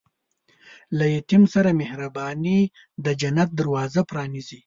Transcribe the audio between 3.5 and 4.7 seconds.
دروازه پرانیزي.